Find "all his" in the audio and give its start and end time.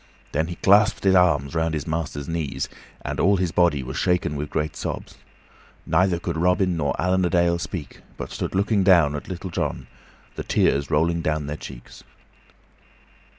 3.19-3.51